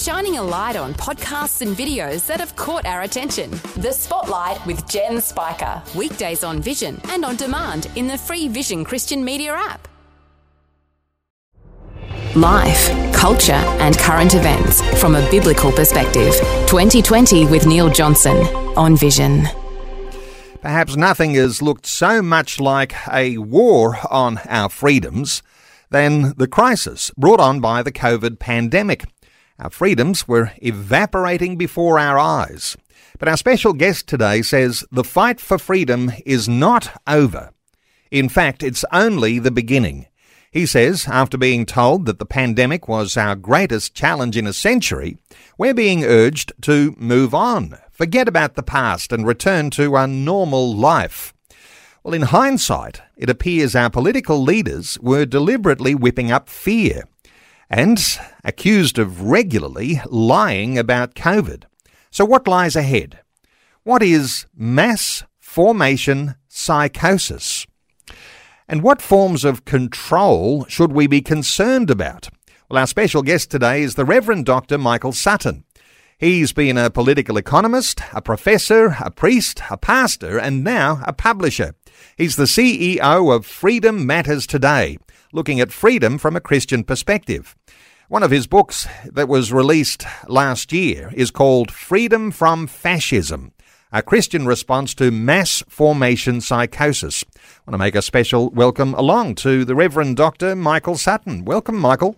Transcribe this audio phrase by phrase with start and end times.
[0.00, 3.50] shining a light on podcasts and videos that have caught our attention.
[3.76, 5.82] The Spotlight with Jen Spiker.
[5.94, 9.86] Weekdays on Vision and on demand in the free Vision Christian Media app.
[12.34, 16.32] Life, culture, and current events from a biblical perspective.
[16.66, 18.36] 2020 with Neil Johnson
[18.76, 19.46] on Vision.
[20.62, 25.42] Perhaps nothing has looked so much like a war on our freedoms
[25.90, 29.04] than the crisis brought on by the COVID pandemic.
[29.60, 32.78] Our freedoms were evaporating before our eyes.
[33.18, 37.50] But our special guest today says the fight for freedom is not over.
[38.10, 40.06] In fact, it's only the beginning.
[40.50, 45.18] He says, after being told that the pandemic was our greatest challenge in a century,
[45.58, 50.74] we're being urged to move on, forget about the past, and return to a normal
[50.74, 51.34] life.
[52.02, 57.04] Well, in hindsight, it appears our political leaders were deliberately whipping up fear
[57.70, 57.98] and
[58.44, 61.64] accused of regularly lying about COVID.
[62.10, 63.20] So, what lies ahead?
[63.84, 67.66] What is mass formation psychosis?
[68.68, 72.28] And what forms of control should we be concerned about?
[72.68, 74.78] Well, our special guest today is the Reverend Dr.
[74.78, 75.64] Michael Sutton.
[76.18, 81.74] He's been a political economist, a professor, a priest, a pastor, and now a publisher.
[82.16, 84.98] He's the CEO of Freedom Matters Today,
[85.32, 87.56] looking at freedom from a Christian perspective.
[88.08, 93.52] One of his books that was released last year is called Freedom from Fascism
[93.92, 97.24] a Christian response to mass formation psychosis.
[97.34, 100.54] I want to make a special welcome along to the Reverend Dr.
[100.54, 101.44] Michael Sutton.
[101.44, 102.16] Welcome, Michael.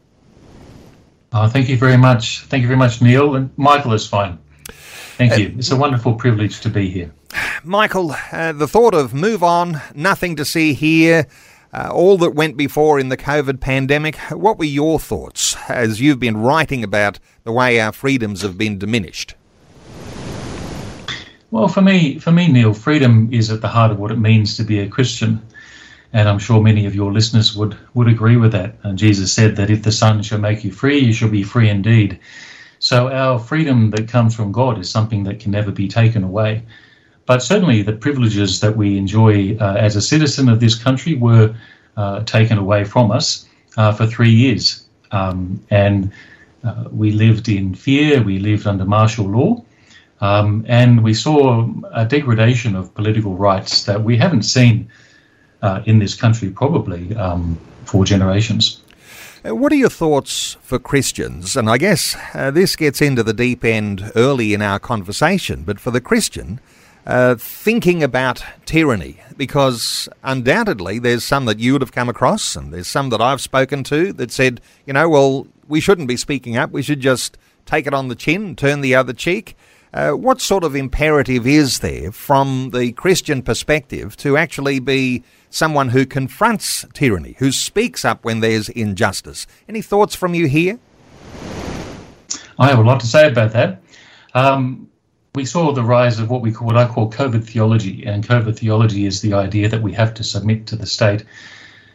[1.32, 2.40] Uh, thank you very much.
[2.40, 3.36] Thank you very much, Neil.
[3.36, 4.38] And Michael is fine.
[5.16, 5.54] Thank you.
[5.56, 7.10] It's a wonderful privilege to be here.
[7.64, 11.26] Michael, uh, the thought of move on, nothing to see here,
[11.72, 16.20] uh, all that went before in the COVID pandemic, what were your thoughts as you've
[16.20, 19.34] been writing about the way our freedoms have been diminished?
[21.50, 24.56] Well, for me, for me, Neil, freedom is at the heart of what it means
[24.56, 25.40] to be a Christian,
[26.12, 28.74] and I'm sure many of your listeners would would agree with that.
[28.82, 31.68] And Jesus said that if the Son shall make you free, you shall be free
[31.68, 32.18] indeed.
[32.78, 36.64] So our freedom that comes from God is something that can never be taken away.
[37.32, 41.54] But certainly, the privileges that we enjoy uh, as a citizen of this country were
[41.96, 43.48] uh, taken away from us
[43.78, 46.12] uh, for three years, um, and
[46.62, 48.22] uh, we lived in fear.
[48.22, 49.64] We lived under martial law.
[50.20, 54.90] Um, and we saw a degradation of political rights that we haven't seen
[55.62, 58.82] uh, in this country probably um, for generations.
[59.42, 61.56] What are your thoughts for Christians?
[61.56, 65.80] And I guess uh, this gets into the deep end early in our conversation, but
[65.80, 66.60] for the Christian,
[67.06, 72.72] uh, thinking about tyranny, because undoubtedly there's some that you would have come across, and
[72.72, 76.56] there's some that I've spoken to that said, you know, well, we shouldn't be speaking
[76.56, 79.56] up, we should just take it on the chin, turn the other cheek.
[79.94, 85.90] Uh, what sort of imperative is there from the Christian perspective to actually be someone
[85.90, 89.46] who confronts tyranny, who speaks up when there's injustice?
[89.68, 90.78] Any thoughts from you here?
[92.58, 93.82] I have a lot to say about that.
[94.34, 94.88] Um,
[95.34, 98.58] we saw the rise of what we call what I call COVID theology, and COVID
[98.58, 101.24] theology is the idea that we have to submit to the state.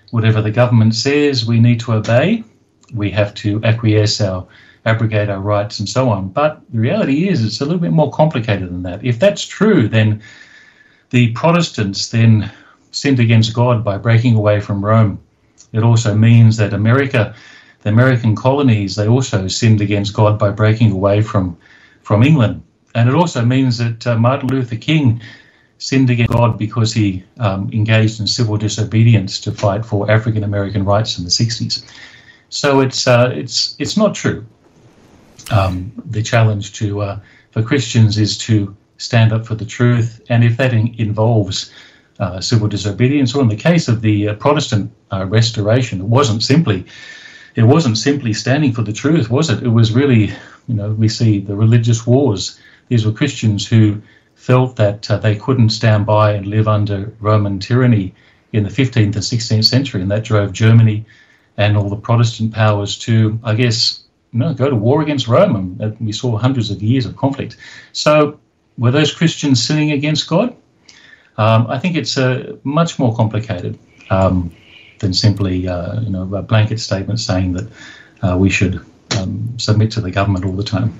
[0.09, 2.43] Whatever the government says, we need to obey.
[2.95, 4.47] We have to acquiesce our
[4.85, 6.29] abrogate our rights and so on.
[6.29, 9.05] But the reality is, it's a little bit more complicated than that.
[9.05, 10.23] If that's true, then
[11.11, 12.51] the Protestants then
[12.91, 15.19] sinned against God by breaking away from Rome.
[15.73, 17.35] It also means that America,
[17.81, 21.55] the American colonies, they also sinned against God by breaking away from,
[22.01, 22.63] from England.
[22.97, 25.21] And it also means that uh, Martin Luther King
[25.77, 30.83] sinned against God because he um, engaged in civil disobedience to fight for African American
[30.83, 31.83] rights in the 60s.
[32.49, 34.45] So it's uh, it's it's not true
[35.51, 37.19] um, the challenge to uh,
[37.51, 41.71] for Christians is to stand up for the truth, and if that in- involves
[42.19, 46.43] uh, civil disobedience, or in the case of the uh, Protestant uh, Restoration, it wasn't
[46.43, 46.85] simply
[47.55, 49.63] it wasn't simply standing for the truth, was it?
[49.63, 50.31] It was really,
[50.67, 52.59] you know, we see the religious wars.
[52.89, 54.01] These were Christians who
[54.35, 58.13] felt that uh, they couldn't stand by and live under Roman tyranny
[58.53, 61.05] in the 15th and 16th century, and that drove Germany
[61.57, 65.77] and all the Protestant powers to, I guess, no, go to war against Rome.
[65.79, 67.57] And we saw hundreds of years of conflict.
[67.93, 68.39] So
[68.77, 70.55] were those Christians sinning against God?
[71.37, 73.77] Um, I think it's uh, much more complicated
[74.09, 74.51] um,
[74.99, 77.67] than simply uh, you know a blanket statement saying that
[78.23, 78.83] uh, we should
[79.27, 80.97] um, submit to the government all the time.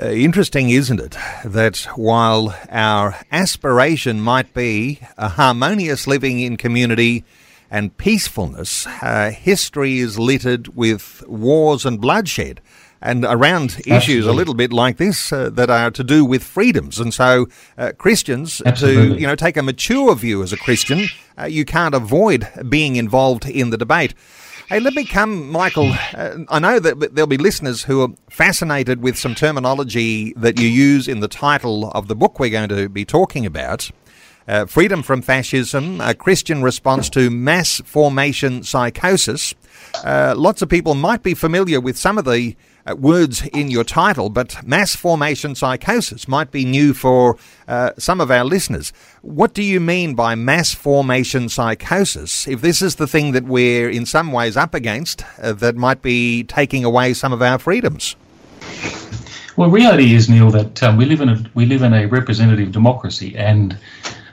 [0.00, 7.24] Uh, interesting, isn't it, that while our aspiration might be a harmonious living in community
[7.70, 12.60] and peacefulness, uh, history is littered with wars and bloodshed.
[13.04, 13.96] and around Absolutely.
[13.96, 17.00] issues a little bit like this uh, that are to do with freedoms.
[17.00, 19.16] And so, uh, Christians, Absolutely.
[19.16, 22.94] to you know, take a mature view as a Christian, uh, you can't avoid being
[22.96, 24.14] involved in the debate.
[24.72, 25.92] Hey, let me come, Michael.
[26.14, 30.66] Uh, I know that there'll be listeners who are fascinated with some terminology that you
[30.66, 33.90] use in the title of the book we're going to be talking about.
[34.48, 39.54] Uh, freedom from Fascism, a Christian response to mass formation psychosis.
[40.02, 43.84] Uh, lots of people might be familiar with some of the uh, words in your
[43.84, 47.36] title, but mass formation psychosis might be new for
[47.68, 48.92] uh, some of our listeners.
[49.22, 52.48] What do you mean by mass formation psychosis?
[52.48, 56.02] If this is the thing that we're in some ways up against, uh, that might
[56.02, 58.16] be taking away some of our freedoms.
[59.56, 62.72] Well, reality is, Neil, that um, we live in a we live in a representative
[62.72, 63.76] democracy, and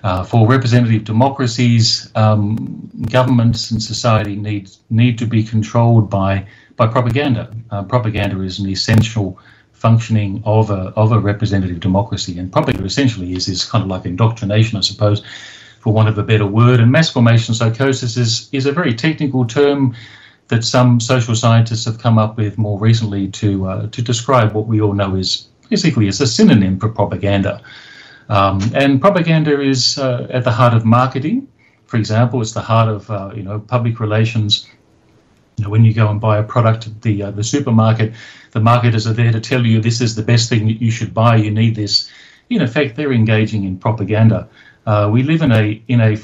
[0.03, 6.47] uh, for representative democracies, um, governments and society need need to be controlled by
[6.79, 7.53] by propaganda.
[7.69, 9.37] Uh, propaganda is an essential
[9.73, 14.05] functioning of a of a representative democracy, and propaganda essentially is is kind of like
[14.05, 15.21] indoctrination, I suppose,
[15.81, 16.79] for want of a better word.
[16.79, 19.93] And mass formation psychosis is is a very technical term
[20.47, 24.67] that some social scientists have come up with more recently to uh, to describe what
[24.67, 27.61] we all know is basically is a synonym for propaganda.
[28.29, 31.47] Um, and propaganda is uh, at the heart of marketing.
[31.87, 34.65] For example, it's the heart of uh, you know public relations.
[35.59, 38.13] Know, when you go and buy a product at the uh, the supermarket,
[38.51, 41.13] the marketers are there to tell you this is the best thing that you should
[41.13, 41.35] buy.
[41.35, 42.09] You need this.
[42.50, 44.47] In effect, they're engaging in propaganda.
[44.85, 46.17] Uh, we live in a in a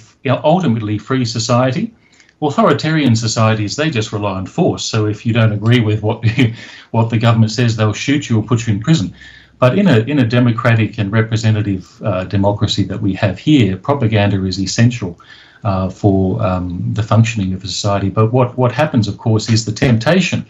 [0.43, 1.93] ultimately free society.
[2.41, 4.83] Authoritarian societies they just rely on force.
[4.83, 6.25] So if you don't agree with what
[6.91, 9.13] what the government says, they'll shoot you or put you in prison.
[9.59, 14.43] But in a in a democratic and representative uh, democracy that we have here, propaganda
[14.45, 15.19] is essential
[15.65, 18.09] uh, for um, the functioning of a society.
[18.09, 20.45] But what what happens, of course, is the temptation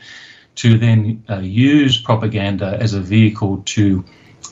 [0.55, 4.03] to then uh, use propaganda as a vehicle to,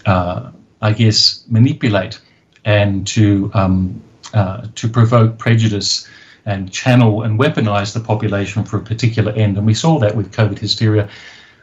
[0.05, 0.51] uh,
[0.81, 2.19] I guess, manipulate
[2.65, 4.01] and to um,
[4.33, 6.07] uh, to provoke prejudice
[6.45, 9.57] and channel and weaponize the population for a particular end.
[9.57, 11.09] And we saw that with COVID hysteria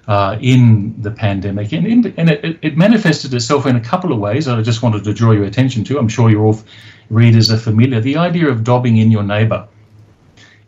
[0.08, 1.72] uh, in the pandemic.
[1.72, 4.82] And, in, and it, it, manifested itself in a couple of ways that I just
[4.82, 5.98] wanted to draw your attention to.
[5.98, 6.56] I'm sure your
[7.10, 8.00] readers are familiar.
[8.00, 9.68] The idea of dobbing in your neighbor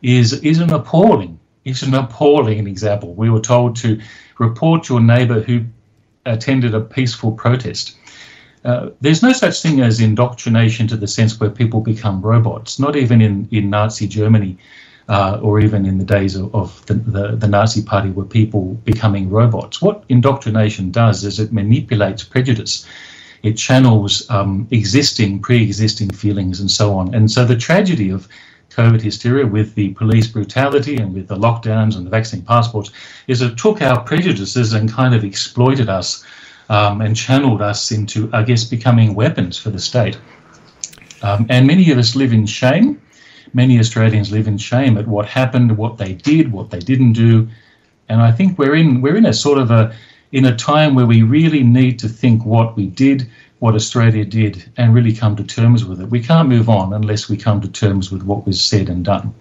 [0.02, 3.14] is, is an appalling, is an appalling example.
[3.14, 4.00] We were told to
[4.38, 5.64] report your neighbor who
[6.26, 7.96] attended a peaceful protest.
[8.64, 12.94] Uh, there's no such thing as indoctrination to the sense where people become robots, not
[12.94, 14.56] even in, in Nazi Germany
[15.08, 18.74] uh, or even in the days of, of the, the, the, Nazi Party were people
[18.84, 19.82] becoming robots.
[19.82, 22.86] What indoctrination does is it manipulates prejudice.
[23.42, 27.14] It channels um, existing, pre-existing feelings and so on.
[27.14, 28.28] And so the tragedy of
[28.70, 32.90] COVID hysteria with the police brutality and with the lockdowns and the vaccine passports
[33.26, 36.24] is it took our prejudices and kind of exploited us
[36.68, 40.16] um, and channeled us into, I guess, becoming weapons for the state.
[41.22, 43.00] Um, and many of us live in shame
[43.54, 47.48] many Australians live in shame at what happened, what they did, what they didn't do.
[48.08, 49.94] And I think we're in we're in a sort of a
[50.32, 53.28] in a time where we really need to think what we did,
[53.58, 56.06] what Australia did, and really come to terms with it.
[56.08, 59.34] We can't move on unless we come to terms with what was said and done.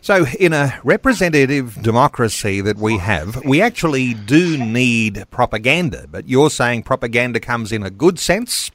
[0.00, 6.06] So, in a representative democracy that we have, we actually do need propaganda.
[6.10, 8.72] But you're saying propaganda comes in a good sense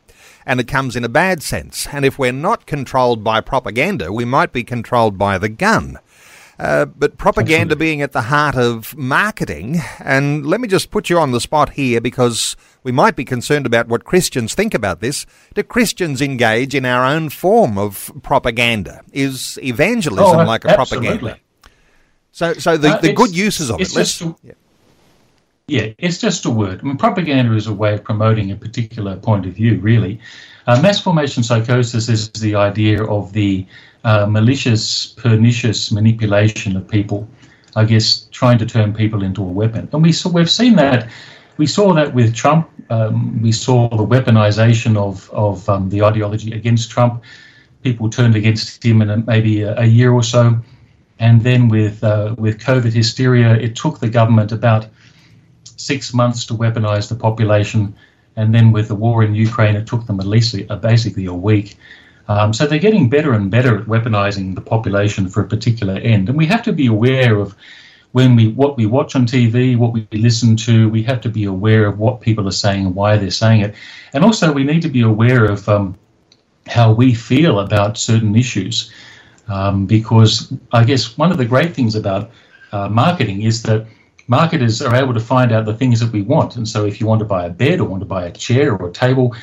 [0.47, 1.87] and it comes in a bad sense.
[1.91, 5.99] And if we're not controlled by propaganda, we might be controlled by the gun.
[6.57, 7.85] Uh, but propaganda Absolutely.
[7.85, 11.71] being at the heart of marketing, and let me just put you on the spot
[11.71, 15.27] here because we might be concerned about what Christians think about this.
[15.53, 19.03] Do Christians engage in our own form of propaganda?
[19.11, 21.09] Is evangelism oh, like a absolutely.
[21.09, 21.39] propaganda?
[22.31, 23.93] So, so the, uh, the good uses of it.
[23.93, 24.53] Let's, yeah.
[25.69, 26.79] Yeah, it's just a word.
[26.79, 30.17] I mean, propaganda is a way of promoting a particular point of view, really.
[30.65, 33.65] Uh, mass formation psychosis is the idea of the
[34.05, 37.27] uh, malicious, pernicious manipulation of people,
[37.75, 39.89] I guess, trying to turn people into a weapon.
[39.91, 41.09] And we saw, we've seen that.
[41.57, 42.69] We saw that with Trump.
[42.89, 47.21] Um, we saw the weaponization of, of um, the ideology against Trump.
[47.83, 50.61] People turned against him in a, maybe a, a, year or so.
[51.19, 54.87] And then with, uh, with COVID hysteria, it took the government about
[55.77, 57.95] six months to weaponize the population.
[58.35, 61.33] And then with the war in Ukraine, it took them at least a, basically a
[61.33, 61.77] week.
[62.27, 66.27] Um, so they're getting better and better at weaponizing the population for a particular end.
[66.27, 67.55] And we have to be aware of
[68.11, 70.89] when we what we watch on TV, what we listen to.
[70.89, 73.75] We have to be aware of what people are saying and why they're saying it.
[74.13, 75.95] And also, we need to be aware of um,
[76.67, 78.91] how we feel about certain issues.
[79.47, 82.31] Um, because I guess one of the great things about
[82.73, 83.87] uh, marketing is that
[84.27, 86.55] marketers are able to find out the things that we want.
[86.55, 88.75] And so, if you want to buy a bed or want to buy a chair
[88.75, 89.35] or a table,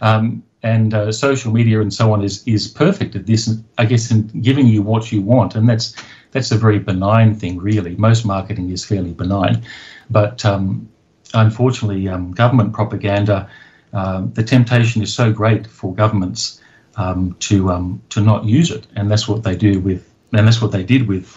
[0.00, 3.48] um, and uh, social media and so on is is perfect at this.
[3.78, 5.94] I guess in giving you what you want, and that's
[6.32, 7.96] that's a very benign thing, really.
[7.96, 9.62] Most marketing is fairly benign,
[10.10, 10.88] but um,
[11.34, 13.48] unfortunately, um, government propaganda,
[13.92, 16.60] uh, the temptation is so great for governments
[16.96, 20.60] um, to um, to not use it, and that's what they do with, and that's
[20.60, 21.36] what they did with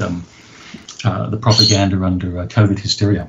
[1.03, 3.27] the propaganda under uh, COVID hysteria.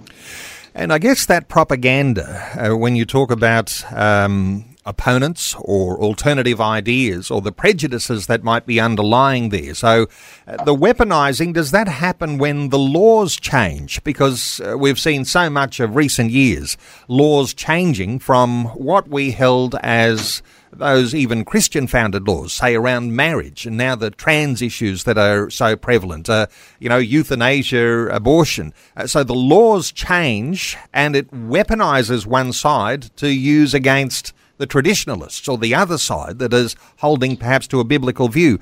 [0.75, 7.31] And I guess that propaganda, uh, when you talk about um, opponents or alternative ideas
[7.31, 9.75] or the prejudices that might be underlying there.
[9.75, 10.07] So,
[10.47, 14.03] uh, the weaponizing, does that happen when the laws change?
[14.05, 16.77] Because uh, we've seen so much of recent years
[17.09, 23.67] laws changing from what we held as those even Christian founded laws, say around marriage,
[23.67, 26.47] and now the trans issues that are so prevalent, uh,
[26.79, 28.73] you know, euthanasia, abortion.
[28.97, 35.49] Uh, so the laws change and it weaponizes one side to use against the traditionalists
[35.49, 38.59] or the other side that is holding perhaps to a biblical view.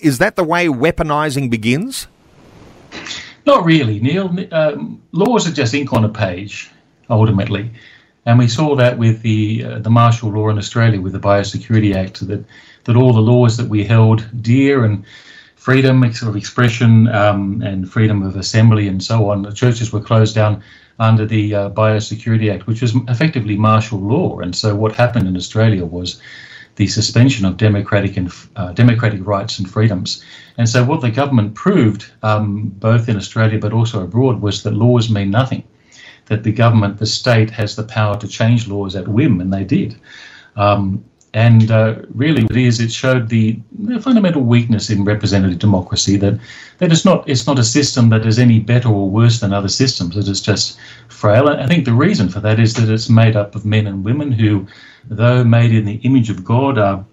[0.00, 2.06] Is that the way weaponizing begins?
[3.44, 4.34] Not really, Neil.
[4.52, 6.70] Um, laws are just ink on a page,
[7.10, 7.70] ultimately.
[8.26, 11.94] And we saw that with the uh, the martial law in Australia, with the Biosecurity
[11.94, 12.44] Act, that
[12.84, 15.04] that all the laws that we held dear and
[15.56, 20.34] freedom of expression um, and freedom of assembly and so on, the churches were closed
[20.34, 20.62] down
[20.98, 24.40] under the uh, Biosecurity Act, which was effectively martial law.
[24.40, 26.20] And so what happened in Australia was
[26.76, 30.22] the suspension of democratic and uh, democratic rights and freedoms.
[30.58, 34.74] And so what the government proved, um, both in Australia but also abroad, was that
[34.74, 35.64] laws mean nothing.
[36.26, 39.64] That the government, the state, has the power to change laws at whim, and they
[39.64, 39.96] did.
[40.56, 41.04] Um,
[41.34, 42.78] and uh, really, it is.
[42.78, 46.38] It showed the, the, fundamental weakness in representative democracy that
[46.78, 49.68] that it's not it's not a system that is any better or worse than other
[49.68, 50.16] systems.
[50.16, 50.78] It is just
[51.08, 51.48] frail.
[51.48, 54.04] And I think the reason for that is that it's made up of men and
[54.04, 54.68] women who,
[55.06, 57.04] though made in the image of God, are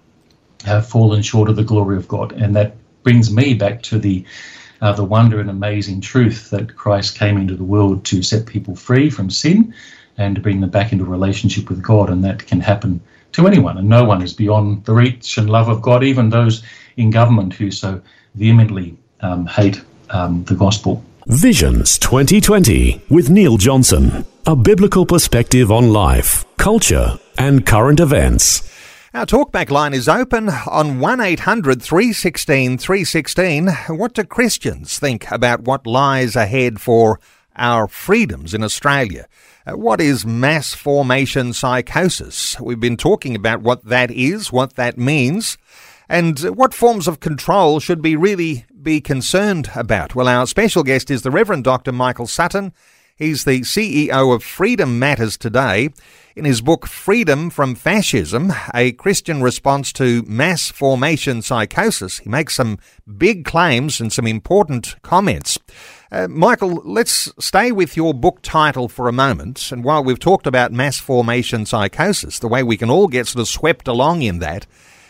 [0.66, 2.32] have fallen short of the glory of God.
[2.34, 4.24] And that brings me back to the
[4.82, 8.76] uh, the wonder and amazing truth that Christ came into the world to set people
[8.76, 9.74] free from sin
[10.18, 13.00] and to bring them back into relationship with God, and that can happen
[13.34, 16.64] to anyone, and no one is beyond the reach and love of God, even those
[16.98, 18.02] in government who so
[18.36, 21.04] vehemently um, hate um, the gospel.
[21.28, 28.71] Visions 2020 with Neil Johnson, a biblical perspective on life, culture, and current events.
[29.14, 33.68] Our talkback line is open on 1800 316 316.
[33.90, 37.20] What do Christians think about what lies ahead for
[37.58, 39.28] our freedoms in Australia?
[39.68, 42.58] Uh, what is mass formation psychosis?
[42.62, 45.58] We've been talking about what that is, what that means,
[46.08, 50.16] and what forms of control should we really be concerned about.
[50.16, 51.92] Well, our special guest is the Reverend Dr.
[51.92, 52.72] Michael Sutton.
[53.18, 55.90] He's the CEO of Freedom Matters Today.
[56.34, 62.56] In his book Freedom from Fascism, a Christian response to mass formation psychosis, he makes
[62.56, 62.78] some
[63.18, 65.60] big claims and some important comments.
[66.10, 69.74] Uh, Michael, let's stay with your book title for a moment.
[69.74, 73.42] And while we've talked about mass formation psychosis, the way we can all get sort
[73.42, 74.66] of swept along in that,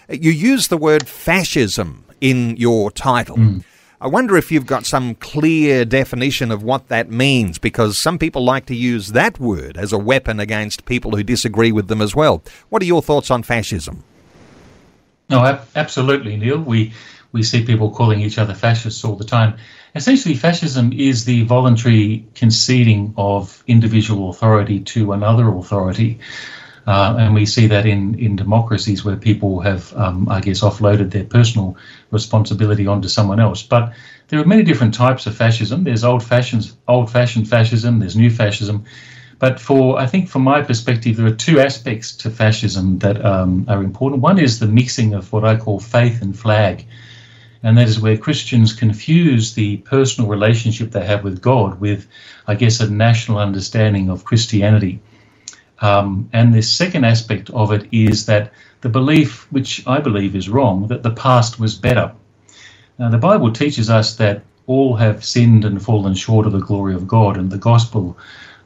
[0.09, 3.37] uh, you use the word fascism in your title.
[3.37, 3.63] Mm.
[4.01, 8.43] I wonder if you've got some clear definition of what that means, because some people
[8.43, 12.15] like to use that word as a weapon against people who disagree with them as
[12.15, 12.41] well.
[12.69, 14.03] What are your thoughts on fascism?
[15.29, 16.57] No, absolutely, Neil.
[16.57, 16.93] We
[17.31, 19.57] we see people calling each other fascists all the time.
[19.93, 26.19] Essentially, fascism is the voluntary conceding of individual authority to another authority.
[26.87, 31.11] Uh, and we see that in, in democracies where people have, um, I guess, offloaded
[31.11, 31.77] their personal
[32.09, 33.61] responsibility onto someone else.
[33.61, 33.93] But
[34.29, 35.83] there are many different types of fascism.
[35.83, 37.99] There's old-fashioned, old-fashioned fascism.
[37.99, 38.85] There's new fascism.
[39.37, 43.65] But for I think, from my perspective, there are two aspects to fascism that um,
[43.67, 44.21] are important.
[44.21, 46.85] One is the mixing of what I call faith and flag
[47.63, 52.07] and that is where Christians confuse the personal relationship they have with God with,
[52.47, 54.99] I guess, a national understanding of Christianity.
[55.81, 60.49] Um, and the second aspect of it is that the belief, which I believe is
[60.49, 62.11] wrong, that the past was better.
[62.99, 66.93] Now, the Bible teaches us that all have sinned and fallen short of the glory
[66.93, 68.17] of God, and the gospel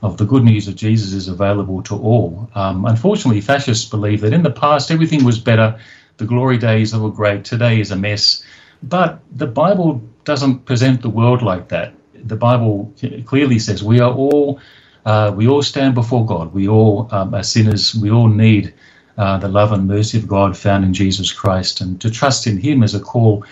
[0.01, 2.50] of the good news of Jesus is available to all.
[2.53, 5.79] Um, unfortunately, fascists believe that in the past everything was better,
[6.17, 8.43] the glory days were great, today is a mess,
[8.84, 11.93] but the Bible doesn't present the world like that.
[12.13, 12.93] The Bible
[13.25, 14.60] clearly says we are all
[15.05, 16.53] uh, we all stand before God.
[16.53, 17.95] We all um, are sinners.
[17.95, 18.74] We all need
[19.17, 22.57] uh, the love and mercy of God found in Jesus Christ, and to trust in
[22.57, 23.45] Him is a call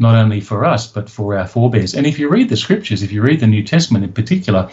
[0.00, 1.94] not only for us but for our forebears.
[1.94, 4.70] And if you read the scriptures, if you read the New Testament in particular,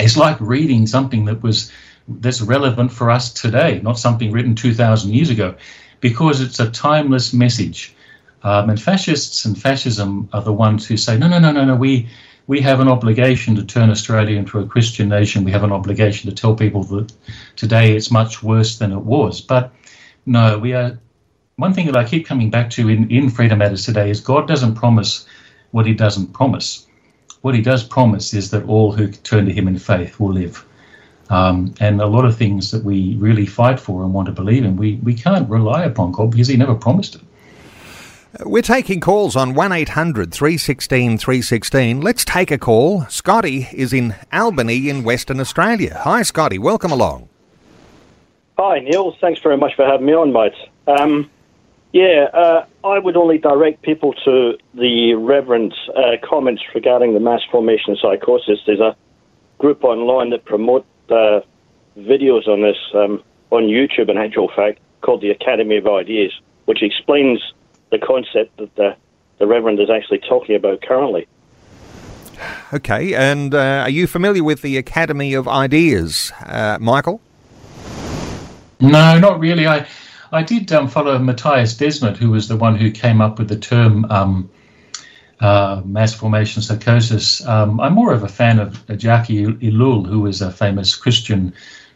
[0.00, 1.70] it's like reading something that was
[2.08, 5.54] that's relevant for us today, not something written 2,000 years ago,
[6.00, 7.94] because it's a timeless message.
[8.42, 11.76] Um, and fascists and fascism are the ones who say, no, no, no, no, no,
[11.76, 12.08] we,
[12.46, 15.44] we have an obligation to turn Australia into a Christian nation.
[15.44, 17.12] We have an obligation to tell people that
[17.56, 19.40] today it's much worse than it was.
[19.40, 19.72] But
[20.26, 20.98] no, we are.
[21.56, 24.48] One thing that I keep coming back to in, in Freedom Matters today is God
[24.48, 25.26] doesn't promise
[25.72, 26.86] what he doesn't promise.
[27.42, 30.64] What he does promise is that all who turn to him in faith will live.
[31.28, 34.64] Um, and a lot of things that we really fight for and want to believe
[34.64, 37.22] in, we, we can't rely upon God because he never promised it.
[38.38, 42.00] We're taking calls on 1800 316 316.
[42.00, 43.04] Let's take a call.
[43.06, 46.00] Scotty is in Albany in Western Australia.
[46.04, 46.56] Hi, Scotty.
[46.56, 47.28] Welcome along.
[48.56, 49.16] Hi, Neil.
[49.20, 50.54] Thanks very much for having me on, mate.
[50.86, 51.28] Um,
[51.92, 57.40] yeah, uh, I would only direct people to the Reverend's uh, comments regarding the mass
[57.50, 58.60] formation of psychosis.
[58.64, 58.94] There's a
[59.58, 61.40] group online that promote uh,
[61.98, 66.32] videos on this um, on YouTube, in actual fact, called the Academy of Ideas,
[66.66, 67.40] which explains
[67.90, 68.96] the concept that the,
[69.38, 71.26] the Reverend is actually talking about currently.
[72.72, 77.20] Okay, and uh, are you familiar with the Academy of Ideas, uh, Michael?
[78.80, 79.66] No, not really.
[79.66, 79.86] I
[80.32, 83.58] I did um, follow Mattias Desmet, who was the one who came up with the
[83.58, 84.48] term um,
[85.40, 87.44] uh, mass formation psychosis.
[87.46, 91.52] Um, I'm more of a fan of Jacques Ellul, who was a famous Christian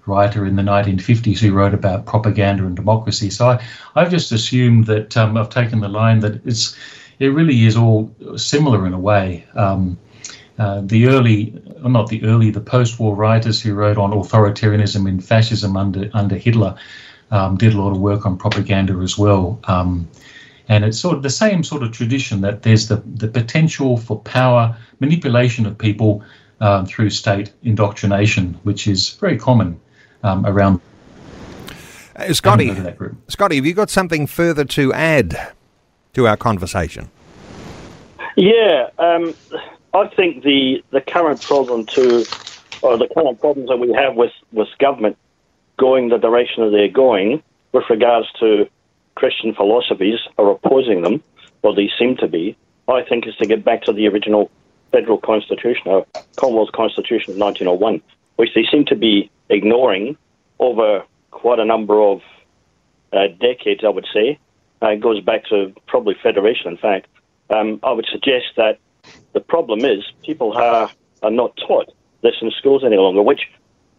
[0.06, 3.30] writer in the 1950s who wrote about propaganda and democracy.
[3.30, 6.76] So I, I've just assumed that um, I've taken the line that it's
[7.20, 9.46] it really is all similar in a way.
[9.54, 9.99] Um,
[10.58, 15.76] uh, the early, not the early, the post-war writers who wrote on authoritarianism and fascism
[15.76, 16.76] under under Hitler
[17.30, 19.58] um, did a lot of work on propaganda as well.
[19.64, 20.08] Um,
[20.68, 24.20] and it's sort of the same sort of tradition that there's the, the potential for
[24.20, 26.23] power manipulation of people
[26.61, 29.78] um, through state indoctrination, which is very common
[30.25, 30.81] um, around.
[32.16, 32.75] Uh, Scotty,
[33.28, 35.53] Scotty, have you got something further to add
[36.14, 37.11] to our conversation?
[38.37, 39.35] Yeah, um,
[39.92, 42.25] I think the the current problem to,
[42.83, 45.16] or the current problems that we have with with government
[45.77, 48.68] going the direction that they're going with regards to
[49.16, 51.22] Christian philosophies or opposing them,
[51.62, 52.57] or they seem to be.
[52.87, 54.51] I think is to get back to the original
[54.92, 58.03] federal constitution, or Commonwealth Constitution of 1901,
[58.37, 60.16] which they seem to be ignoring
[60.59, 62.20] over quite a number of
[63.12, 64.38] uh, decades, I would say.
[64.83, 67.07] Uh, it goes back to probably federation, in fact.
[67.51, 68.79] Um, I would suggest that
[69.33, 70.90] the problem is people are,
[71.23, 71.92] are not taught
[72.23, 73.42] this in schools any longer, which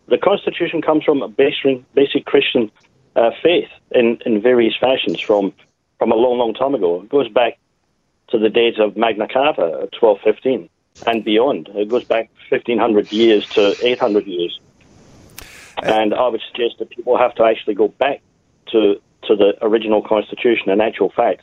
[0.08, 2.72] the Constitution comes from a basic, basic Christian
[3.16, 5.54] uh, faith in, in various fashions from,
[6.00, 7.02] from a long, long time ago.
[7.02, 7.58] It goes back
[8.30, 10.70] to the days of Magna Carta, 1215,
[11.06, 11.70] and beyond.
[11.74, 14.60] It goes back 1500 years to 800 years.
[15.78, 18.22] Uh, and I would suggest that people have to actually go back
[18.72, 21.42] to to the original constitution in actual fact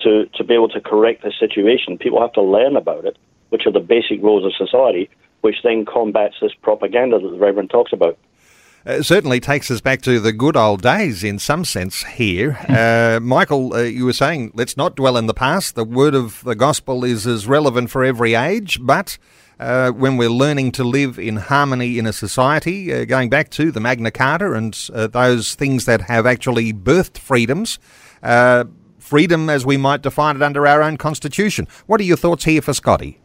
[0.00, 1.98] to, to be able to correct the situation.
[1.98, 5.84] People have to learn about it, which are the basic rules of society, which then
[5.84, 8.16] combats this propaganda that the Reverend talks about.
[8.88, 12.52] It certainly takes us back to the good old days in some sense here.
[12.52, 12.72] Hmm.
[12.74, 15.74] Uh, Michael, uh, you were saying, let's not dwell in the past.
[15.74, 19.18] The word of the gospel is as relevant for every age, but
[19.60, 23.70] uh, when we're learning to live in harmony in a society, uh, going back to
[23.70, 27.78] the Magna Carta and uh, those things that have actually birthed freedoms,
[28.22, 28.64] uh,
[28.98, 31.68] freedom as we might define it under our own constitution.
[31.84, 33.20] What are your thoughts here for Scotty?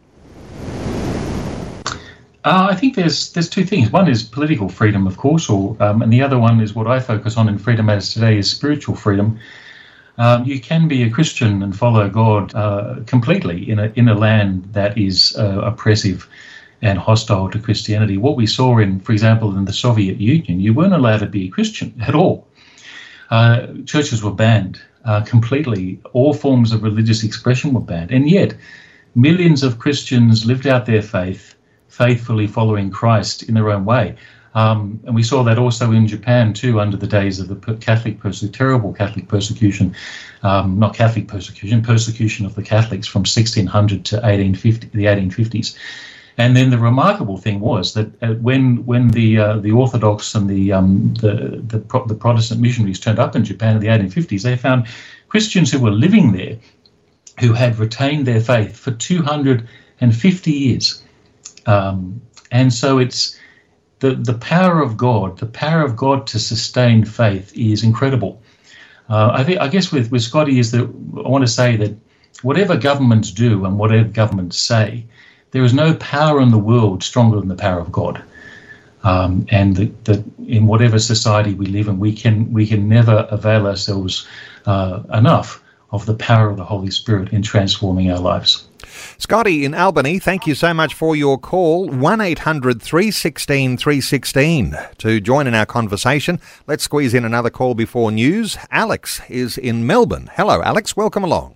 [2.44, 3.90] Uh, I think there's there's two things.
[3.90, 7.00] One is political freedom, of course, or um, and the other one is what I
[7.00, 9.38] focus on in Freedom Matters today is spiritual freedom.
[10.18, 14.14] Um, you can be a Christian and follow God uh, completely in a in a
[14.14, 16.28] land that is uh, oppressive
[16.82, 18.18] and hostile to Christianity.
[18.18, 21.46] What we saw in, for example, in the Soviet Union, you weren't allowed to be
[21.46, 22.46] a Christian at all.
[23.30, 25.98] Uh, churches were banned uh, completely.
[26.12, 28.54] All forms of religious expression were banned, and yet
[29.14, 31.53] millions of Christians lived out their faith,
[31.94, 34.16] faithfully following Christ in their own way.
[34.54, 38.18] Um, and we saw that also in Japan too, under the days of the Catholic
[38.52, 39.94] terrible Catholic persecution,
[40.42, 45.76] um, not Catholic persecution, persecution of the Catholics from 1600 to 1850, the 1850s.
[46.36, 50.50] And then the remarkable thing was that uh, when when the uh, the Orthodox and
[50.50, 51.78] the um, the the,
[52.08, 54.86] the, Protestant missionaries turned up in Japan in the 1850s, they found
[55.28, 56.58] Christians who were living there,
[57.38, 61.03] who had retained their faith for 250 years.
[61.66, 63.38] Um, and so it's
[64.00, 68.42] the, the power of God, the power of God to sustain faith is incredible.
[69.08, 71.94] Uh, I think I guess with, with Scotty is that I want to say that
[72.42, 75.06] whatever governments do and whatever governments say,
[75.50, 78.22] there is no power in the world stronger than the power of God.
[79.04, 83.66] Um, and that, in whatever society we live in, we can we can never avail
[83.66, 84.26] ourselves
[84.64, 88.66] uh, enough of the power of the Holy Spirit in transforming our lives.
[89.18, 91.88] Scotty in Albany, thank you so much for your call.
[91.88, 96.40] 1 800 316 316 to join in our conversation.
[96.66, 98.56] Let's squeeze in another call before news.
[98.70, 100.30] Alex is in Melbourne.
[100.34, 100.96] Hello, Alex.
[100.96, 101.54] Welcome along.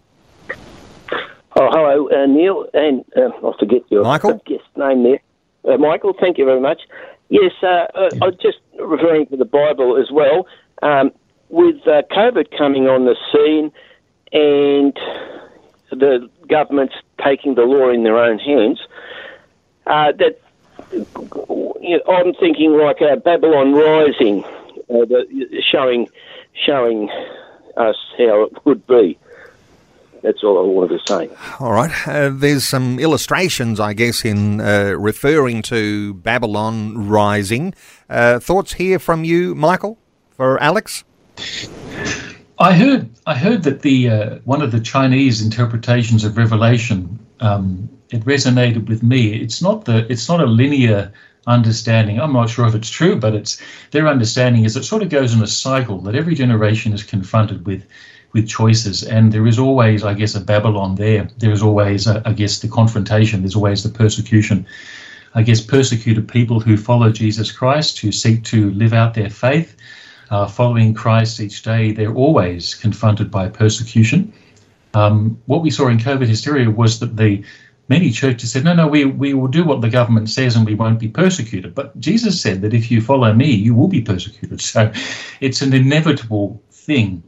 [1.61, 4.41] Oh, hello, uh, Neil, and uh, I forget your Michael?
[4.47, 5.21] guest name there.
[5.64, 6.83] Uh, Michael, thank you very much.
[7.31, 10.47] Yes, uh, uh, I'm just referring to the Bible as well.
[10.83, 11.11] Um,
[11.49, 13.73] with uh, COVID coming on the scene
[14.33, 14.95] and
[15.91, 18.81] the government's taking the law in their own hands,
[19.87, 20.41] uh, that
[20.93, 21.07] you
[21.99, 26.09] know, I'm thinking like uh, Babylon Rising, uh, the, showing
[26.55, 27.11] showing
[27.77, 29.19] us how it would be.
[30.23, 31.31] That's all I wanted to say.
[31.61, 31.91] All right.
[32.07, 37.73] Uh, there's some illustrations, I guess, in uh, referring to Babylon rising.
[38.11, 39.97] Uh, thoughts here from you, Michael,
[40.31, 41.05] for Alex?
[42.61, 47.88] I heard I heard that the uh, one of the Chinese interpretations of Revelation um,
[48.11, 49.40] it resonated with me.
[49.40, 51.12] It's not the it's not a linear
[51.47, 52.21] understanding.
[52.21, 53.61] I'm not sure if it's true, but it's
[53.92, 57.64] their understanding is it sort of goes in a cycle that every generation is confronted
[57.64, 57.85] with
[58.33, 61.29] with choices, and there is always, I guess, a Babylon there.
[61.38, 63.40] There is always, uh, I guess, the confrontation.
[63.40, 64.66] There's always the persecution.
[65.35, 69.77] I guess persecuted people who follow Jesus Christ, who seek to live out their faith,
[70.31, 74.33] uh, following Christ each day, they're always confronted by persecution.
[74.95, 77.45] Um, what we saw in COVID hysteria was that the
[77.88, 80.75] many churches said, no, no, we, we will do what the government says and we
[80.75, 81.75] won't be persecuted.
[81.75, 84.61] But Jesus said that if you follow me, you will be persecuted.
[84.69, 84.93] So
[85.41, 87.23] it's an inevitable thing.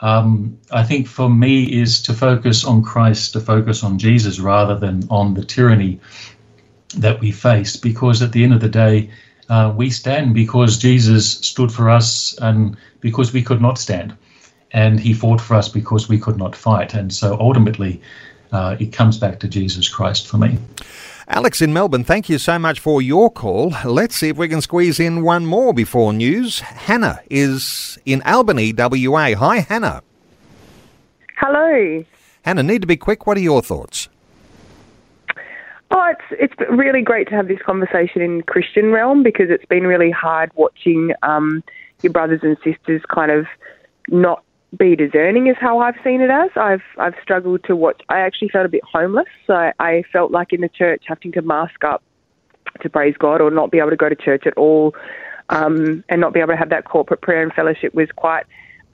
[0.00, 4.76] Um, I think for me is to focus on Christ, to focus on Jesus rather
[4.76, 6.00] than on the tyranny
[6.96, 9.10] that we face, because at the end of the day,
[9.52, 14.16] uh, we stand because Jesus stood for us and because we could not stand.
[14.72, 16.94] And he fought for us because we could not fight.
[16.94, 18.00] And so ultimately,
[18.50, 20.56] uh, it comes back to Jesus Christ for me.
[21.28, 23.74] Alex in Melbourne, thank you so much for your call.
[23.84, 26.60] Let's see if we can squeeze in one more before news.
[26.60, 29.34] Hannah is in Albany, WA.
[29.34, 30.02] Hi, Hannah.
[31.36, 32.02] Hello.
[32.46, 33.26] Hannah, need to be quick.
[33.26, 34.08] What are your thoughts?
[36.12, 40.10] It's it's really great to have this conversation in Christian realm because it's been really
[40.10, 41.62] hard watching um,
[42.02, 43.46] your brothers and sisters kind of
[44.08, 44.44] not
[44.78, 46.50] be discerning is how I've seen it as.
[46.56, 48.02] I've I've struggled to watch.
[48.08, 49.28] I actually felt a bit homeless.
[49.46, 52.02] So I, I felt like in the church having to mask up
[52.80, 54.94] to praise God or not be able to go to church at all,
[55.50, 58.44] um, and not be able to have that corporate prayer and fellowship was quite.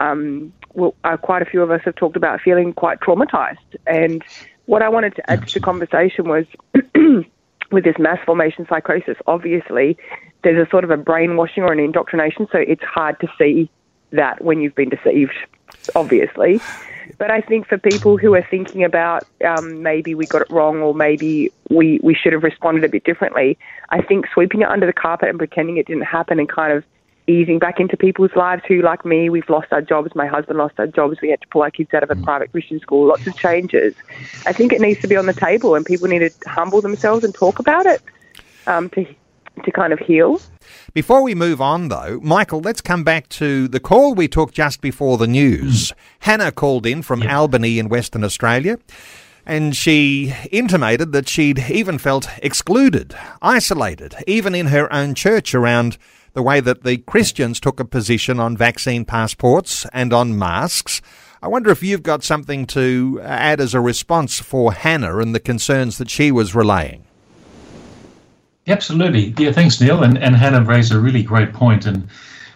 [0.01, 3.57] Um, well, uh, quite a few of us have talked about feeling quite traumatized.
[3.87, 4.23] And
[4.69, 6.45] what I wanted to add to the conversation was
[7.73, 9.97] with this mass formation psychosis, obviously,
[10.45, 13.71] there's a sort of a brainwashing or an indoctrination, so it's hard to see
[14.11, 15.33] that when you've been deceived,
[15.97, 16.61] obviously.
[17.17, 20.83] But I think for people who are thinking about um, maybe we got it wrong
[20.83, 23.57] or maybe we, we should have responded a bit differently,
[23.89, 26.85] I think sweeping it under the carpet and pretending it didn't happen and kind of
[27.29, 30.15] easing back into people's lives who, like me, we've lost our jobs.
[30.15, 31.19] My husband lost our jobs.
[31.21, 33.07] We had to pull our kids out of a private Christian school.
[33.09, 33.95] Lots of changes.
[34.47, 37.25] I think it needs to be on the table, and people need to humble themselves
[37.25, 38.03] and talk about it
[38.67, 39.07] um, to
[39.65, 40.41] to kind of heal.
[40.95, 44.81] Before we move on, though, Michael, let's come back to the call we took just
[44.81, 45.93] before the news.
[46.21, 48.79] Hannah called in from Albany in Western Australia.
[49.45, 55.97] And she intimated that she'd even felt excluded, isolated, even in her own church around
[56.39, 61.03] the way that the Christians took a position on vaccine passports and on masks.
[61.43, 65.41] I wonder if you've got something to add as a response for Hannah and the
[65.41, 67.05] concerns that she was relaying.
[68.69, 69.35] Absolutely.
[69.37, 70.05] Yeah, thanks, Neil.
[70.05, 71.87] And, and Hannah raised a really great point.
[71.87, 72.07] And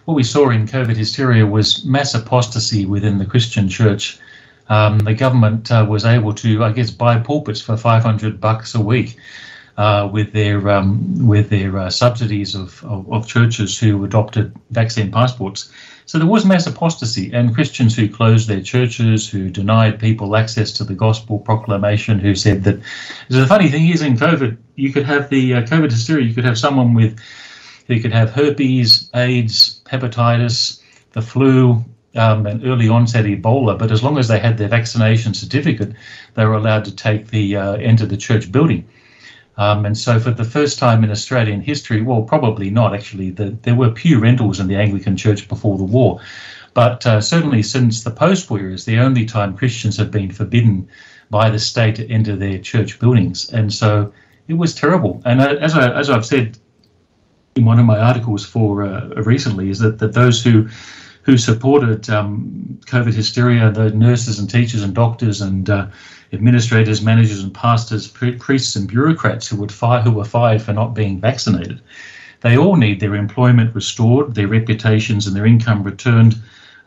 [0.05, 4.17] what we saw in COVID hysteria was mass apostasy within the Christian church.
[4.69, 8.79] Um, the government uh, was able to, I guess, buy pulpits for 500 bucks a
[8.79, 9.17] week.
[9.75, 15.11] Uh, with their um, with their uh, subsidies of, of, of, churches who adopted vaccine
[15.11, 15.71] passports.
[16.05, 20.71] So there was mass apostasy, and Christians who closed their churches, who denied people access
[20.73, 22.79] to the gospel proclamation, who said that.
[23.31, 26.27] So the funny thing is, in COVID, you could have the uh, COVID hysteria.
[26.27, 27.19] You could have someone with
[27.87, 30.81] who could have herpes, AIDS, hepatitis,
[31.13, 31.83] the flu,
[32.15, 35.93] um, and early onset Ebola, but as long as they had their vaccination certificate,
[36.35, 38.87] they were allowed to take the uh, enter the church building.
[39.57, 43.55] Um, and so, for the first time in Australian history, well, probably not actually, the,
[43.61, 46.19] there were pew rentals in the Anglican Church before the war.
[46.73, 50.87] But uh, certainly since the post war is the only time Christians have been forbidden
[51.29, 53.51] by the state to enter their church buildings.
[53.51, 54.11] And so
[54.47, 55.21] it was terrible.
[55.25, 56.57] And uh, as, I, as I've said
[57.55, 60.67] in one of my articles for uh, recently is that, that those who
[61.23, 65.87] who supported um, COVID hysteria, the nurses and teachers and doctors and uh,
[66.33, 70.93] administrators, managers and pastors, priests and bureaucrats who would fire, who were fired for not
[70.93, 71.81] being vaccinated,
[72.41, 76.35] they all need their employment restored, their reputations and their income returned,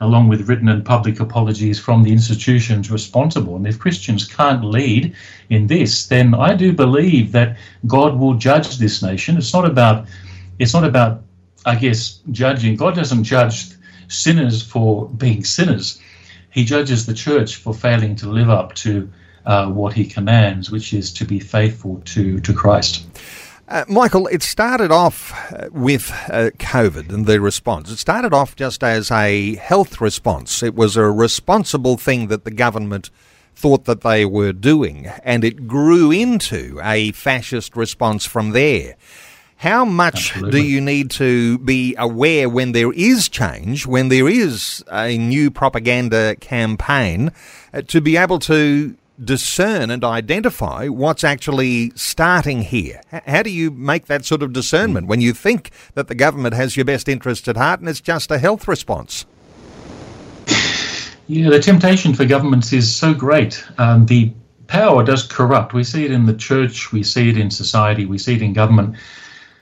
[0.01, 3.57] along with written and public apologies from the institutions responsible.
[3.57, 5.15] And if Christians can't lead
[5.49, 7.57] in this, then I do believe that
[7.87, 9.39] God will judge this nation.
[9.39, 10.07] It's not about,
[10.59, 11.23] it's not about,
[11.65, 12.77] I guess, judging.
[12.77, 13.69] God doesn't judge
[14.09, 16.01] sinners for being sinners.
[16.51, 19.11] He judges the church for failing to live up to
[19.47, 23.07] uh, what he commands, which is to be faithful to, to Christ.
[23.69, 27.91] Uh, Michael, it started off uh, with uh, COVID and the response.
[27.91, 30.63] It started off just as a health response.
[30.63, 33.11] It was a responsible thing that the government
[33.57, 38.97] thought that they were doing, and it grew into a fascist response from there.
[39.57, 40.61] How much Absolutely.
[40.61, 45.51] do you need to be aware when there is change, when there is a new
[45.51, 47.33] propaganda campaign,
[47.73, 53.01] uh, to be able to discern and identify what's actually starting here?
[53.11, 56.77] How do you make that sort of discernment when you think that the government has
[56.77, 59.27] your best interests at heart and it's just a health response?
[61.29, 63.65] Yeah, the temptation for governments is so great.
[63.79, 64.33] Um, the
[64.69, 65.73] power does corrupt.
[65.73, 68.53] We see it in the church, we see it in society, we see it in
[68.53, 68.97] government.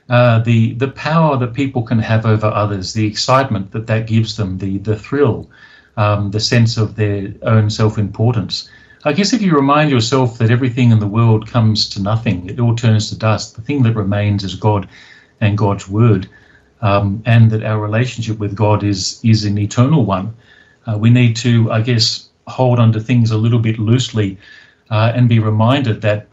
[0.07, 4.37] Uh, the the power that people can have over others, the excitement that that gives
[4.37, 5.49] them, the the thrill,
[5.97, 8.69] um, the sense of their own self importance.
[9.07, 12.59] I guess if you remind yourself that everything in the world comes to nothing, it
[12.59, 14.89] all turns to dust, the thing that remains is God
[15.39, 16.27] and God's word,
[16.81, 20.33] um, and that our relationship with God is, is an eternal one.
[20.87, 24.39] Uh, we need to, I guess, hold onto things a little bit loosely
[24.89, 26.27] uh, and be reminded that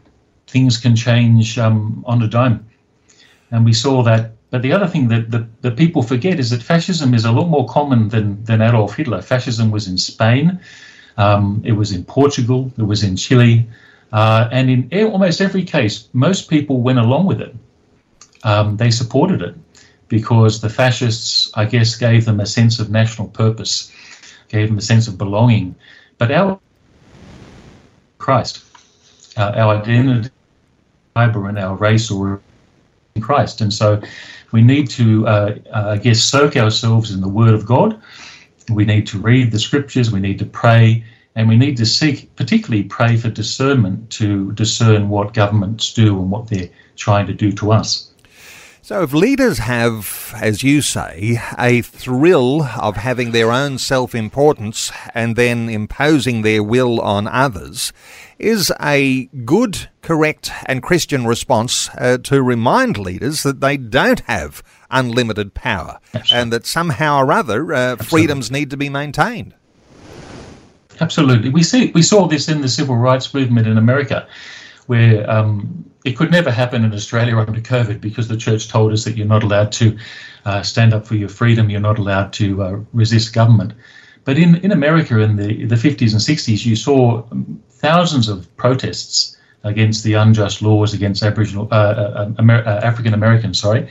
[0.47, 2.65] things can change um, on a dime.
[3.51, 4.31] And we saw that.
[4.49, 5.29] But the other thing that,
[5.61, 9.21] that, people forget is that fascism is a lot more common than, than Adolf Hitler.
[9.21, 10.59] Fascism was in Spain.
[11.17, 13.67] Um, it was in Portugal, it was in Chile,
[14.11, 17.55] uh, and in almost every case, most people went along with it.
[18.43, 19.55] Um, they supported it
[20.07, 23.91] because the fascists, I guess, gave them a sense of national purpose,
[24.49, 25.75] gave them a sense of belonging.
[26.17, 26.59] But our
[28.19, 28.63] Christ,
[29.37, 30.29] uh, our identity,
[31.13, 32.41] fiber, and our race or
[33.15, 34.01] in Christ, and so
[34.51, 37.99] we need to, uh, uh I guess, soak ourselves in the Word of God
[38.69, 41.03] we need to read the scriptures, we need to pray,
[41.35, 46.29] and we need to seek, particularly pray for discernment to discern what governments do and
[46.29, 48.09] what they're trying to do to us.
[48.85, 54.91] So, if leaders have, as you say, a thrill of having their own self importance
[55.15, 57.93] and then imposing their will on others,
[58.37, 64.61] is a good, correct, and Christian response uh, to remind leaders that they don't have
[64.93, 66.41] unlimited power Absolutely.
[66.41, 69.53] and that somehow or other uh, freedoms need to be maintained.
[71.01, 74.27] Absolutely, we see we saw this in the civil rights movement in America,
[74.85, 79.03] where um, it could never happen in Australia under COVID because the church told us
[79.05, 79.97] that you're not allowed to
[80.45, 83.73] uh, stand up for your freedom, you're not allowed to uh, resist government.
[84.25, 87.23] But in, in America in the, the 50s and 60s, you saw
[87.69, 93.59] thousands of protests against the unjust laws against Aboriginal uh, uh, Amer- uh, African Americans.
[93.59, 93.89] Sorry,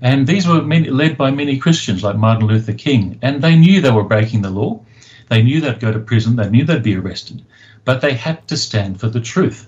[0.00, 3.80] and these were many, led by many Christians like Martin Luther King, and they knew
[3.80, 4.80] they were breaking the law.
[5.28, 6.36] They knew they'd go to prison.
[6.36, 7.44] They knew they'd be arrested,
[7.84, 9.66] but they had to stand for the truth.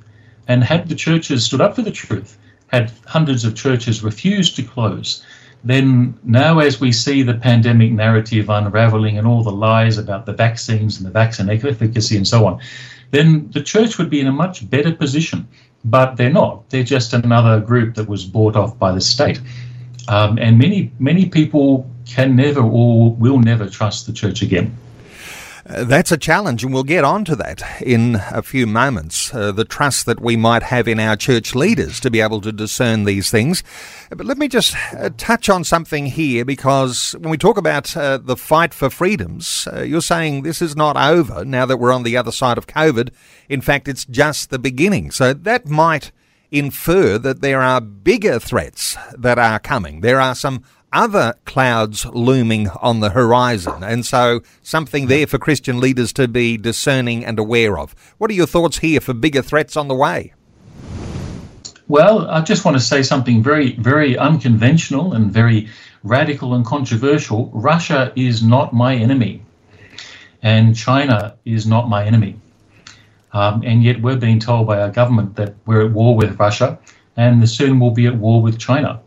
[0.49, 4.63] And had the churches stood up for the truth, had hundreds of churches refused to
[4.63, 5.25] close,
[5.67, 10.33] then now as we see the pandemic narrative unraveling and all the lies about the
[10.33, 12.61] vaccines and the vaccine efficacy and so on,
[13.11, 15.49] then the church would be in a much better position.
[15.85, 16.71] But they're not.
[16.71, 19.41] They're just another group that was bought off by the state.
[20.09, 24.77] Um, and many, many people can never or will never trust the church again.
[25.69, 29.35] Uh, that's a challenge, and we'll get on to that in a few moments.
[29.35, 32.53] Uh, the trust that we might have in our church leaders to be able to
[32.53, 33.65] discern these things.
[34.11, 38.19] But let me just uh, touch on something here because when we talk about uh,
[38.19, 42.05] the fight for freedoms, uh, you're saying this is not over now that we're on
[42.05, 43.11] the other side of COVID.
[43.49, 45.11] In fact, it's just the beginning.
[45.11, 46.13] So that might
[46.51, 50.01] infer that there are bigger threats that are coming.
[50.01, 55.81] There are some other clouds looming on the horizon, and so something there for Christian
[55.81, 57.95] leaders to be discerning and aware of.
[58.19, 60.33] What are your thoughts here for bigger threats on the way?
[61.89, 65.69] Well, I just want to say something very, very unconventional and very
[66.03, 67.51] radical and controversial.
[67.53, 69.43] Russia is not my enemy,
[70.43, 72.37] and China is not my enemy.
[73.33, 76.79] Um, and yet we're being told by our government that we're at war with Russia
[77.17, 79.01] and soon we'll be at war with China.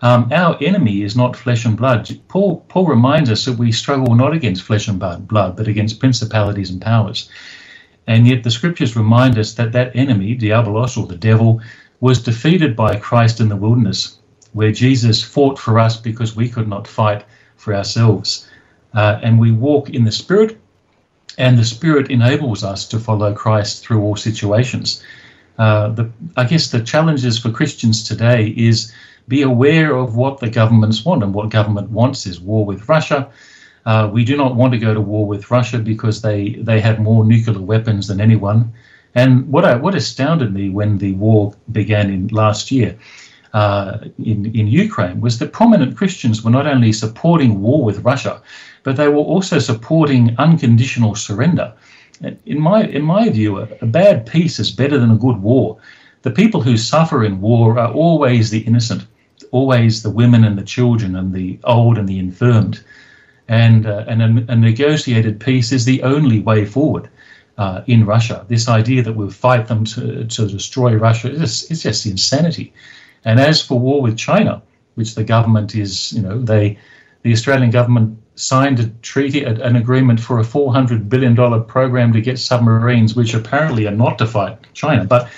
[0.00, 2.08] Um, our enemy is not flesh and blood.
[2.28, 6.70] Paul, Paul reminds us that we struggle not against flesh and blood, but against principalities
[6.70, 7.28] and powers.
[8.06, 11.60] And yet the scriptures remind us that that enemy, Diabolos or the devil,
[12.00, 14.18] was defeated by Christ in the wilderness,
[14.52, 17.24] where Jesus fought for us because we could not fight
[17.56, 18.48] for ourselves.
[18.94, 20.58] Uh, and we walk in the Spirit,
[21.38, 25.02] and the Spirit enables us to follow Christ through all situations.
[25.56, 28.92] Uh, the, I guess the challenges for Christians today is
[29.28, 33.30] be aware of what the governments want, and what government wants is war with Russia.
[33.86, 36.98] Uh, we do not want to go to war with Russia because they, they have
[36.98, 38.72] more nuclear weapons than anyone.
[39.14, 42.98] And what I, what astounded me when the war began in last year
[43.54, 48.42] uh, in in Ukraine was that prominent Christians were not only supporting war with Russia,
[48.82, 51.72] but they were also supporting unconditional surrender.
[52.46, 55.78] In my in my view, a, a bad peace is better than a good war.
[56.22, 59.06] The people who suffer in war are always the innocent,
[59.52, 62.80] always the women and the children and the old and the infirmed.
[63.48, 67.08] And, uh, and a, a, negotiated peace is the only way forward
[67.56, 68.44] uh, in Russia.
[68.48, 72.74] This idea that we'll fight them to, to destroy Russia is just, it's just insanity.
[73.24, 74.60] And as for war with China,
[74.96, 76.78] which the government is, you know, they,
[77.22, 82.38] the Australian government signed a treaty, an agreement for a $400 billion program to get
[82.38, 85.04] submarines, which apparently are not to fight China.
[85.04, 85.28] But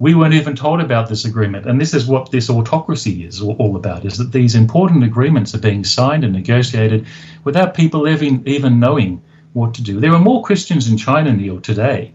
[0.00, 1.66] we weren't even told about this agreement.
[1.66, 5.60] And this is what this autocracy is all about, is that these important agreements are
[5.60, 7.06] being signed and negotiated
[7.44, 10.00] without people even, even knowing what to do.
[10.00, 12.12] There are more Christians in China, Neil, today.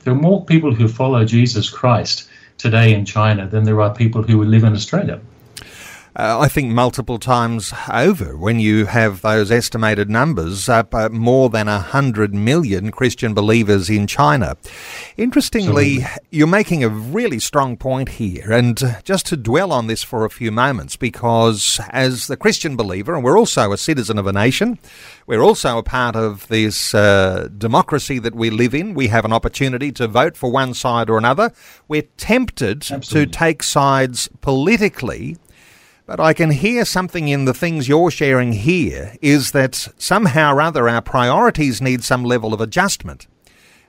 [0.00, 4.22] There are more people who follow Jesus Christ today in China than there are people
[4.22, 5.20] who live in Australia
[6.16, 11.50] uh, I think multiple times over when you have those estimated numbers up uh, more
[11.50, 14.56] than 100 million Christian believers in China.
[15.16, 16.28] Interestingly, Absolutely.
[16.30, 20.24] you're making a really strong point here, and uh, just to dwell on this for
[20.24, 24.32] a few moments, because as the Christian believer, and we're also a citizen of a
[24.32, 24.78] nation,
[25.26, 28.94] we're also a part of this uh, democracy that we live in.
[28.94, 31.50] We have an opportunity to vote for one side or another.
[31.88, 33.26] We're tempted Absolutely.
[33.26, 35.38] to take sides politically
[36.06, 40.60] but I can hear something in the things you're sharing here is that somehow or
[40.60, 43.26] other our priorities need some level of adjustment.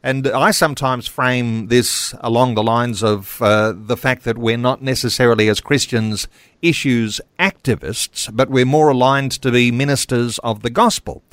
[0.02, 4.82] And I sometimes frame this along the lines of uh, the fact that we're not
[4.82, 6.28] necessarily, as Christians,
[6.62, 11.24] issues activists, but we're more aligned to be ministers of the gospel.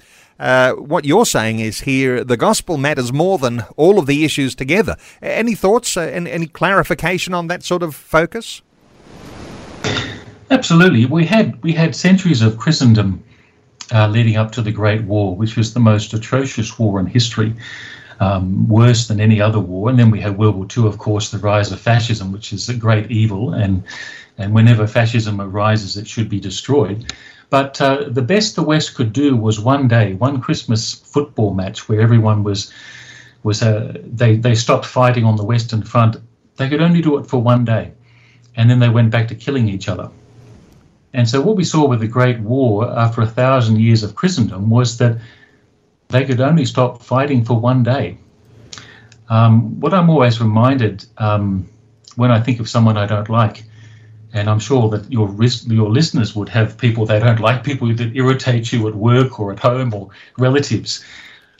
[0.40, 4.54] Uh, what you're saying is here the gospel matters more than all of the issues
[4.54, 4.96] together.
[5.20, 8.62] Any thoughts, uh, any, any clarification on that sort of focus?
[10.52, 13.24] Absolutely, we had we had centuries of Christendom
[13.90, 17.54] uh, leading up to the Great War, which was the most atrocious war in history,
[18.20, 19.88] um, worse than any other war.
[19.88, 22.68] And then we had World War II, of course, the rise of fascism, which is
[22.68, 23.82] a great evil, and
[24.36, 27.10] and whenever fascism arises, it should be destroyed.
[27.48, 31.88] But uh, the best the West could do was one day, one Christmas football match
[31.88, 32.70] where everyone was
[33.42, 36.16] was uh, they they stopped fighting on the Western Front.
[36.56, 37.92] They could only do it for one day,
[38.54, 40.10] and then they went back to killing each other.
[41.14, 44.70] And so, what we saw with the Great War after a thousand years of Christendom
[44.70, 45.18] was that
[46.08, 48.18] they could only stop fighting for one day.
[49.28, 51.68] Um, what I'm always reminded um,
[52.16, 53.64] when I think of someone I don't like,
[54.32, 55.34] and I'm sure that your
[55.66, 59.52] your listeners would have people they don't like, people that irritate you at work or
[59.52, 61.04] at home or relatives.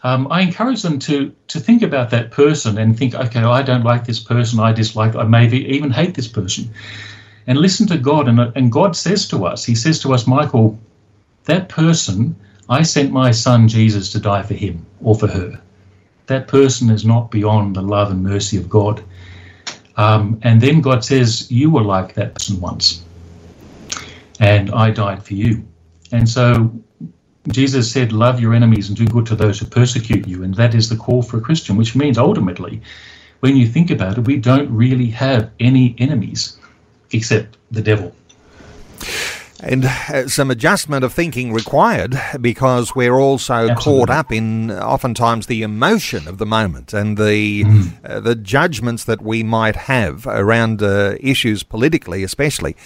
[0.04, 3.84] Um, I encourage them to to think about that person and think, okay, I don't
[3.84, 6.70] like this person, I dislike, I maybe even hate this person
[7.46, 8.28] and listen to God.
[8.28, 10.78] And, and God says to us, He says to us, Michael,
[11.44, 12.37] that person,
[12.68, 15.61] I sent my son Jesus to die for him or for her.
[16.26, 19.02] That person is not beyond the love and mercy of God.
[19.96, 23.05] Um, and then God says, You were like that person once,
[24.40, 25.64] and I died for you.
[26.12, 26.72] And so
[27.48, 30.44] Jesus said, Love your enemies and do good to those who persecute you.
[30.44, 32.81] And that is the call for a Christian, which means ultimately,
[33.40, 36.57] when you think about it, we don't really have any enemies
[37.13, 38.15] except the devil.
[39.65, 43.85] And uh, some adjustment of thinking required because we're also Absolutely.
[43.85, 47.92] caught up in oftentimes the emotion of the moment and the mm.
[48.04, 52.77] uh, the judgments that we might have around uh, issues politically, especially.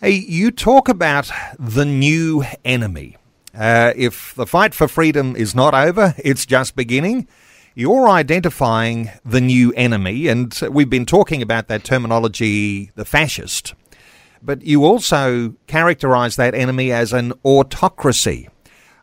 [0.00, 3.16] Hey, you talk about the new enemy.
[3.52, 7.26] Uh, if the fight for freedom is not over, it's just beginning
[7.74, 13.74] you're identifying the new enemy, and we've been talking about that terminology, the fascist,
[14.42, 18.48] but you also characterize that enemy as an autocracy.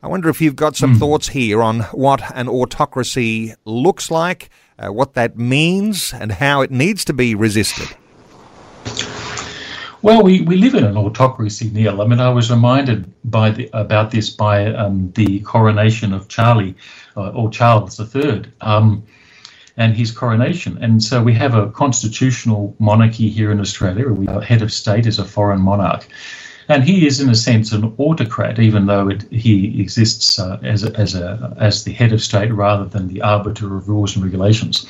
[0.01, 0.99] I wonder if you've got some mm.
[0.99, 6.71] thoughts here on what an autocracy looks like, uh, what that means, and how it
[6.71, 7.95] needs to be resisted.
[10.01, 12.01] Well, we, we live in an autocracy, Neil.
[12.01, 16.75] I mean, I was reminded by the, about this by um, the coronation of Charlie
[17.17, 19.03] uh, or Charles III um,
[19.75, 20.77] and his coronation.
[20.81, 24.07] And so we have a constitutional monarchy here in Australia.
[24.29, 26.07] Our head of state is a foreign monarch.
[26.69, 30.85] And he is, in a sense, an autocrat, even though it, he exists uh, as,
[30.85, 34.23] a, as, a, as the head of state rather than the arbiter of rules and
[34.23, 34.87] regulations.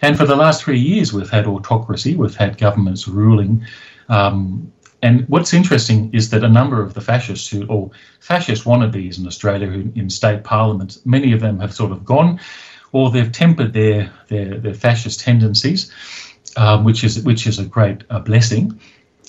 [0.00, 3.66] And for the last three years, we've had autocracy, we've had governments ruling
[4.08, 7.90] um, and what's interesting is that a number of the fascists who, or
[8.20, 12.40] fascist wannabes in Australia who, in state parliaments, many of them have sort of gone,
[12.92, 15.92] or they've tempered their their, their fascist tendencies,
[16.56, 18.80] um, which is which is a great uh, blessing.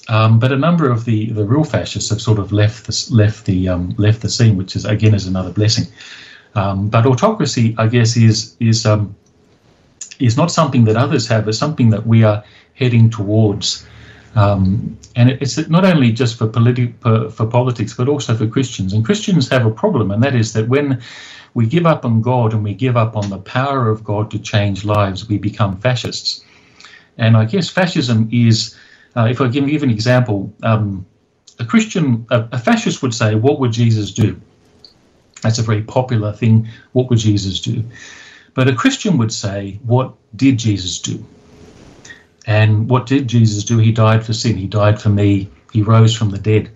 [0.08, 3.46] Um, but a number of the, the real fascists have sort of left the left
[3.46, 5.86] the um, left the scene, which is again is another blessing.
[6.56, 9.16] Um, but autocracy, I guess, is is um,
[10.20, 11.48] is not something that others have.
[11.48, 13.86] It's something that we are heading towards.
[14.36, 18.94] Um, and it's not only just for, politi- for, for politics, but also for Christians.
[18.94, 21.02] And Christians have a problem, and that is that when
[21.54, 24.40] we give up on God and we give up on the power of God to
[24.40, 26.44] change lives, we become fascists.
[27.18, 28.78] And I guess fascism is,
[29.16, 31.06] uh, if I give, give an example, um,
[31.60, 34.40] a Christian, a, a fascist would say, What would Jesus do?
[35.42, 36.70] That's a very popular thing.
[36.94, 37.84] What would Jesus do?
[38.54, 41.26] But a Christian would say, What did Jesus do?
[42.50, 43.78] And what did Jesus do?
[43.78, 44.58] He died for sin.
[44.58, 45.47] He died for me.
[45.72, 46.72] He rose from the dead.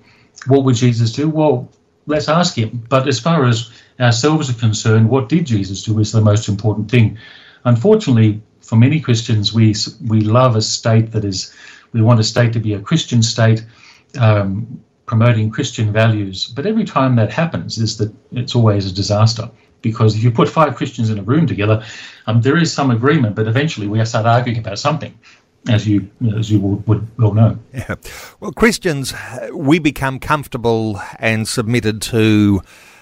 [0.46, 1.28] What would Jesus do?
[1.28, 1.68] Well,
[2.06, 2.86] let's ask him.
[2.90, 6.92] But as far as ourselves are concerned, what did Jesus do is the most important
[6.92, 7.18] thing.
[7.66, 9.74] Unfortunately, for many Christians, we
[10.08, 11.52] we love a state that is,
[11.92, 13.66] we want a state to be a Christian state,
[14.20, 16.46] um, promoting Christian values.
[16.56, 19.50] But every time that happens, is that it's always a disaster
[19.82, 21.84] because if you put five Christians in a room together,
[22.28, 25.18] um, there is some agreement, but eventually we start arguing about something
[25.68, 27.58] as you as you would well know.
[27.74, 27.96] Yeah.
[28.40, 29.14] Well, Christians,
[29.54, 32.62] we become comfortable and submitted to.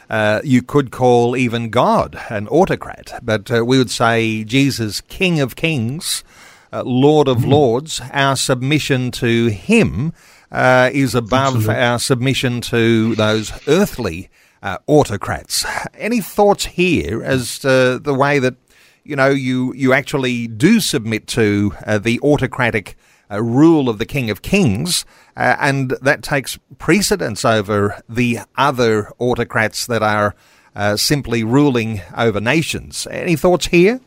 [0.09, 5.39] Uh, you could call even God an autocrat, but uh, we would say Jesus, King
[5.39, 6.25] of Kings,
[6.73, 7.51] uh, Lord of mm-hmm.
[7.51, 8.01] Lords.
[8.11, 10.11] Our submission to Him
[10.51, 11.75] uh, is above Absolutely.
[11.81, 14.29] our submission to those earthly
[14.61, 15.65] uh, autocrats.
[15.95, 18.55] Any thoughts here as to the way that
[19.03, 22.95] you know, you, you actually do submit to uh, the autocratic
[23.31, 25.05] uh, rule of the King of Kings,
[25.37, 30.35] uh, and that takes precedence over the other autocrats that are
[30.75, 33.07] uh, simply ruling over nations.
[33.09, 33.99] Any thoughts here?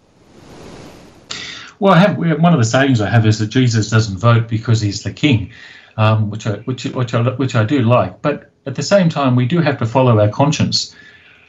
[1.80, 4.80] Well, I have one of the sayings I have is that Jesus doesn't vote because
[4.80, 5.50] he's the king,
[5.96, 8.22] um, which I which which I which I do like.
[8.22, 10.94] But at the same time, we do have to follow our conscience.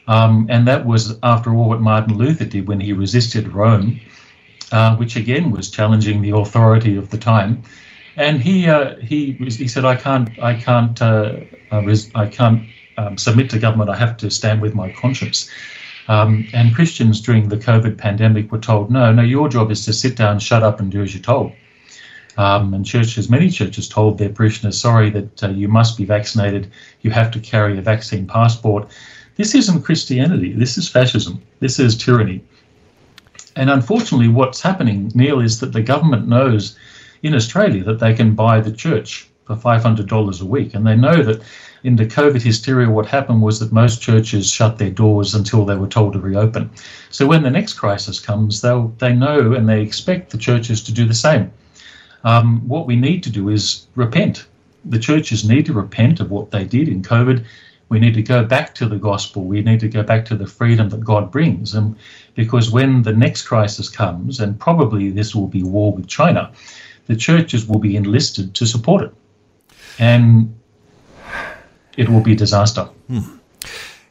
[0.08, 4.00] Um, and that was, after all, what Martin Luther did when he resisted Rome,
[4.72, 7.62] uh, which again was challenging the authority of the time.
[8.16, 11.40] And he uh, he he said, "I can't I can't uh,
[11.70, 12.62] uh I can't
[12.96, 13.90] um, submit to government.
[13.90, 15.50] I have to stand with my conscience."
[16.08, 19.92] Um, and Christians during the COVID pandemic were told, "No, no, your job is to
[19.92, 21.52] sit down, shut up, and do as you're told."
[22.38, 26.70] Um, and churches, many churches, told their parishioners, "Sorry, that uh, you must be vaccinated.
[27.02, 28.88] You have to carry a vaccine passport."
[29.36, 30.52] This isn't Christianity.
[30.52, 31.42] This is fascism.
[31.60, 32.42] This is tyranny.
[33.54, 36.76] And unfortunately, what's happening, Neil, is that the government knows
[37.22, 40.74] in Australia that they can buy the church for $500 a week.
[40.74, 41.42] And they know that
[41.84, 45.76] in the COVID hysteria, what happened was that most churches shut their doors until they
[45.76, 46.70] were told to reopen.
[47.10, 50.92] So when the next crisis comes, they'll, they know and they expect the churches to
[50.92, 51.52] do the same.
[52.24, 54.46] Um, what we need to do is repent.
[54.84, 57.44] The churches need to repent of what they did in COVID
[57.88, 59.44] we need to go back to the gospel.
[59.44, 61.74] We need to go back to the freedom that God brings.
[61.74, 61.96] And
[62.34, 66.50] because when the next crisis comes, and probably this will be war with China,
[67.06, 69.14] the churches will be enlisted to support it.
[69.98, 70.54] And
[71.96, 72.88] it will be a disaster.
[73.08, 73.36] Hmm.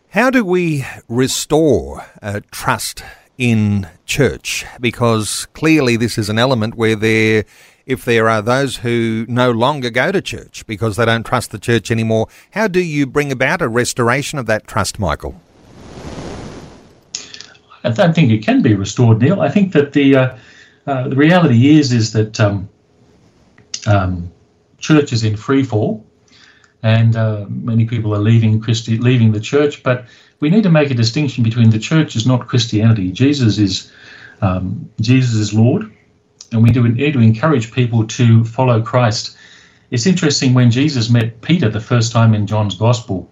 [0.09, 3.03] How do we restore uh, trust
[3.38, 4.65] in church?
[4.80, 7.43] Because clearly, this is an element where there
[7.86, 11.60] if there are those who no longer go to church because they don't trust the
[11.60, 15.40] church anymore, how do you bring about a restoration of that trust, Michael?
[17.84, 19.42] I don't think it can be restored, Neil.
[19.42, 20.38] I think that the uh,
[20.88, 22.68] uh, the reality is is that um,
[23.86, 24.32] um,
[24.80, 26.04] church is in free fall,
[26.82, 29.84] and uh, many people are leaving Christi- leaving the church.
[29.84, 30.06] But
[30.40, 33.12] we need to make a distinction between the church is not Christianity.
[33.12, 33.92] Jesus is
[34.42, 35.95] um, Jesus is Lord,
[36.52, 39.38] and we do need to encourage people to follow Christ.
[39.91, 43.32] It's interesting when Jesus met Peter the first time in John's Gospel.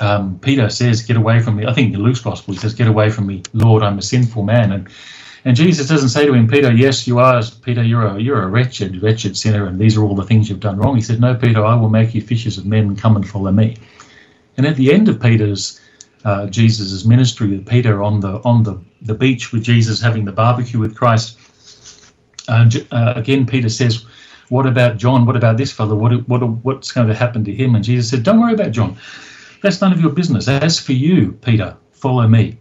[0.00, 2.88] Um, Peter says, "Get away from me." I think in Luke's Gospel he says, "Get
[2.88, 3.82] away from me, Lord.
[3.82, 4.88] I'm a sinful man." And
[5.44, 8.48] And Jesus doesn't say to him, Peter, yes, you are, Peter, you're a, you're a
[8.48, 10.96] wretched, wretched sinner, and these are all the things you've done wrong.
[10.96, 13.76] He said, No, Peter, I will make you fishers of men, come and follow me.
[14.56, 15.80] And at the end of Peter's,
[16.24, 20.32] uh, Jesus' ministry with Peter on the on the, the beach with Jesus having the
[20.32, 21.38] barbecue with Christ,
[22.48, 24.04] uh, uh, again, Peter says,
[24.48, 25.26] What about John?
[25.26, 25.94] What about this fellow?
[25.94, 27.74] What, what, what's going to happen to him?
[27.74, 28.96] And Jesus said, Don't worry about John.
[29.62, 30.48] That's none of your business.
[30.48, 32.58] As for you, Peter, follow me.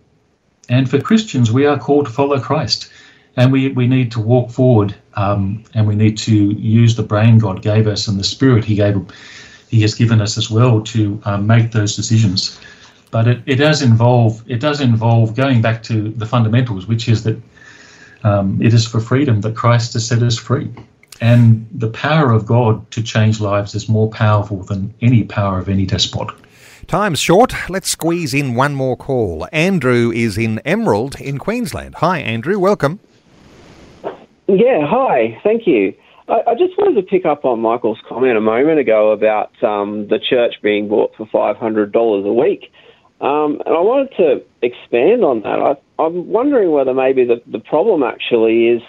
[0.70, 2.92] And for Christians, we are called to follow Christ.
[3.38, 7.38] And we, we need to walk forward um, and we need to use the brain
[7.38, 8.96] God gave us and the spirit He gave
[9.70, 12.60] He has given us as well to um, make those decisions.
[13.12, 17.24] But it, it does involve it does involve going back to the fundamentals, which is
[17.24, 17.38] that
[18.26, 20.74] um, it is for freedom that Christ has set us free.
[21.22, 25.70] And the power of God to change lives is more powerful than any power of
[25.70, 26.30] any despot.
[26.88, 27.54] Time's short.
[27.70, 29.48] Let's squeeze in one more call.
[29.52, 31.96] Andrew is in Emerald in Queensland.
[31.96, 32.60] Hi, Andrew.
[32.60, 33.00] Welcome.
[34.48, 35.40] Yeah, hi.
[35.44, 35.94] Thank you.
[36.28, 40.08] I, I just wanted to pick up on Michael's comment a moment ago about um,
[40.08, 42.72] the church being bought for $500 a week.
[43.22, 45.60] Um, and I wanted to expand on that.
[45.60, 48.82] I, I'm wondering whether maybe the, the problem actually is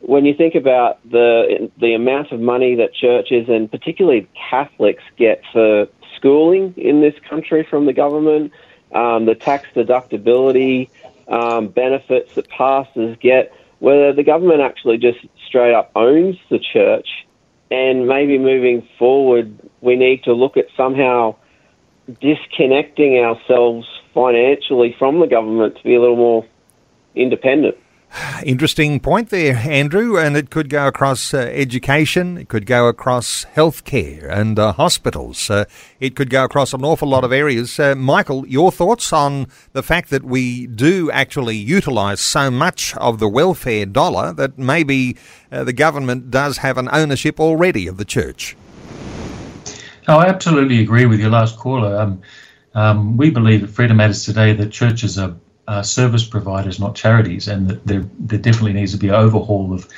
[0.00, 5.42] when you think about the the amount of money that churches and particularly Catholics get
[5.52, 8.52] for schooling in this country from the government,
[8.92, 10.88] um, the tax deductibility
[11.28, 17.26] um, benefits that pastors get, whether the government actually just straight up owns the church,
[17.70, 21.34] and maybe moving forward, we need to look at somehow
[22.20, 26.46] disconnecting ourselves financially from the government to be a little more
[27.14, 27.76] independent.
[28.44, 33.44] Interesting point there, Andrew, and it could go across uh, education, it could go across
[33.56, 35.64] healthcare and uh, hospitals, uh,
[36.00, 37.78] it could go across an awful lot of areas.
[37.78, 43.18] Uh, Michael, your thoughts on the fact that we do actually utilise so much of
[43.18, 45.16] the welfare dollar that maybe
[45.50, 48.56] uh, the government does have an ownership already of the church?
[50.06, 51.96] Oh, I absolutely agree with your last caller.
[51.96, 52.22] Um,
[52.74, 55.34] um, we believe at Freedom Matters today that churches are
[55.66, 59.72] uh, service providers, not charities, and that there, there definitely needs to be an overhaul
[59.72, 59.88] of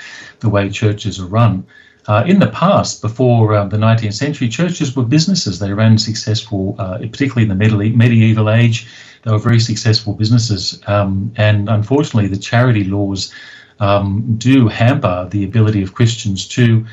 [0.40, 1.66] the way churches are run.
[2.06, 5.58] Uh, in the past, before um, the 19th century, churches were businesses.
[5.58, 8.86] They ran successful, uh, particularly in the medieval age,
[9.24, 10.80] they were very successful businesses.
[10.86, 13.34] Um, and unfortunately, the charity laws
[13.80, 16.86] um, do hamper the ability of Christians to,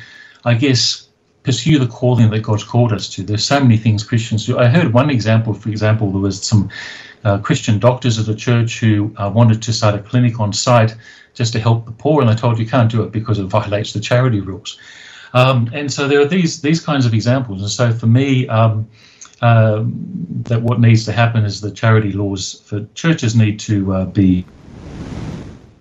[0.44, 1.03] I guess,
[1.44, 3.22] pursue the calling that God's called us to.
[3.22, 4.58] There's so many things Christians do.
[4.58, 6.70] I heard one example, for example, there was some
[7.24, 10.96] uh, Christian doctors at a church who uh, wanted to start a clinic on site
[11.34, 13.92] just to help the poor, and they told you can't do it because it violates
[13.92, 14.78] the charity rules.
[15.34, 17.60] Um, and so there are these these kinds of examples.
[17.60, 18.88] And so for me, um,
[19.42, 19.84] uh,
[20.44, 24.46] that what needs to happen is the charity laws for churches need to uh, be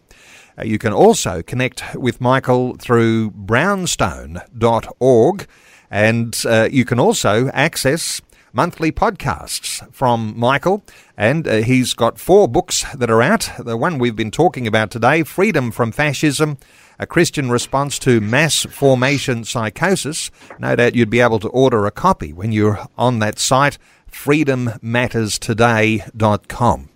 [0.58, 5.46] Uh, you can also connect with Michael through brownstone.org
[5.90, 8.20] and uh, you can also access
[8.52, 10.82] monthly podcasts from Michael,
[11.16, 13.50] and uh, he's got four books that are out.
[13.58, 16.58] The one we've been talking about today, Freedom from Fascism,
[17.00, 20.30] a Christian response to mass formation psychosis.
[20.58, 23.78] No doubt you'd be able to order a copy when you're on that site,
[24.12, 26.88] freedommatterstoday.com.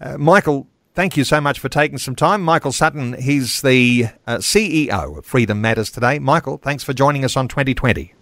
[0.00, 2.40] Uh, Michael, thank you so much for taking some time.
[2.40, 6.20] Michael Sutton, he's the uh, CEO of Freedom Matters today.
[6.20, 8.14] Michael, thanks for joining us on 2020.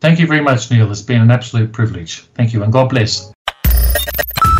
[0.00, 0.90] Thank you very much, Neil.
[0.90, 2.20] It's been an absolute privilege.
[2.34, 3.30] Thank you, and God bless.